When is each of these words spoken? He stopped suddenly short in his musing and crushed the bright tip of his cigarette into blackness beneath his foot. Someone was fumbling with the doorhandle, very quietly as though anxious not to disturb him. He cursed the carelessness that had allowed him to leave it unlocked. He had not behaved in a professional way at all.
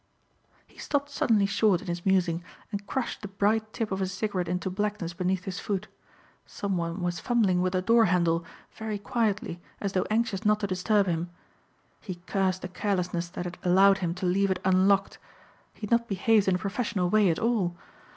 He 0.65 0.79
stopped 0.79 1.11
suddenly 1.11 1.45
short 1.45 1.79
in 1.79 1.85
his 1.85 2.07
musing 2.07 2.43
and 2.71 2.87
crushed 2.87 3.21
the 3.21 3.27
bright 3.27 3.71
tip 3.71 3.91
of 3.91 3.99
his 3.99 4.11
cigarette 4.11 4.47
into 4.47 4.71
blackness 4.71 5.13
beneath 5.13 5.43
his 5.43 5.59
foot. 5.59 5.87
Someone 6.43 7.03
was 7.03 7.19
fumbling 7.19 7.61
with 7.61 7.73
the 7.73 7.83
doorhandle, 7.83 8.43
very 8.71 8.97
quietly 8.97 9.61
as 9.79 9.93
though 9.93 10.07
anxious 10.09 10.43
not 10.43 10.59
to 10.61 10.65
disturb 10.65 11.05
him. 11.05 11.29
He 11.99 12.15
cursed 12.25 12.63
the 12.63 12.67
carelessness 12.67 13.29
that 13.29 13.45
had 13.45 13.59
allowed 13.61 13.99
him 13.99 14.15
to 14.15 14.25
leave 14.25 14.49
it 14.49 14.57
unlocked. 14.65 15.19
He 15.71 15.81
had 15.81 15.91
not 15.91 16.07
behaved 16.07 16.47
in 16.47 16.55
a 16.55 16.57
professional 16.57 17.11
way 17.11 17.29
at 17.29 17.37
all. 17.37 17.75